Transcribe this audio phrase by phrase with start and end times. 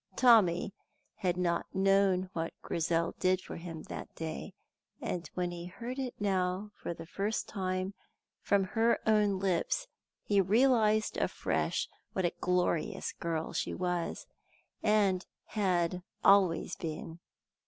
[0.15, 0.73] Tommy
[1.17, 4.55] had not known what Grizel did for him that day,
[4.99, 7.93] and when he heard it now for the first time
[8.41, 9.85] from her own lips,
[10.23, 14.25] he realized afresh what a glorious girl she was
[14.81, 17.19] and had always been.